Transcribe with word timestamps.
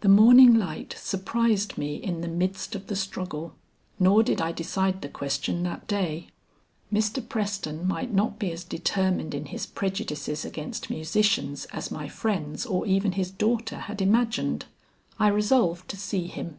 The 0.00 0.08
morning 0.08 0.54
light 0.54 0.96
surprised 0.98 1.78
me 1.78 1.94
in 1.94 2.20
the 2.20 2.26
midst 2.26 2.74
of 2.74 2.88
the 2.88 2.96
struggle, 2.96 3.54
nor 3.96 4.24
did 4.24 4.40
I 4.40 4.50
decide 4.50 5.02
the 5.02 5.08
question 5.08 5.62
that 5.62 5.86
day. 5.86 6.30
Mr. 6.92 7.24
Preston 7.28 7.86
might 7.86 8.12
not 8.12 8.40
be 8.40 8.50
as 8.50 8.64
determined 8.64 9.32
in 9.32 9.44
his 9.44 9.66
prejudices 9.66 10.44
against 10.44 10.90
musicians 10.90 11.66
as 11.66 11.92
my 11.92 12.08
friends 12.08 12.66
or 12.66 12.86
even 12.88 13.12
his 13.12 13.30
daughter 13.30 13.76
had 13.76 14.02
imagined. 14.02 14.64
I 15.16 15.28
resolved 15.28 15.88
to 15.90 15.96
see 15.96 16.26
him. 16.26 16.58